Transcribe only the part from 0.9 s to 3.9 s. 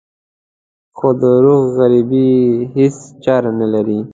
خو د روح غريبي هېڅ چاره نه